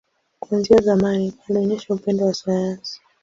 Kuanzia 0.39 0.77
zamani, 0.81 1.33
alionyesha 1.49 1.93
upendo 1.93 2.25
wa 2.25 2.33
sayansi. 2.33 3.01